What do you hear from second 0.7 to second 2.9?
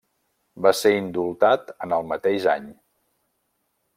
ser indultat en el mateix any.